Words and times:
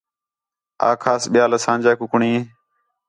آکھاس 0.89 1.23
ٻِیال 1.31 1.51
اسانجیاں 1.57 1.97
کُکڑیں 1.99 2.37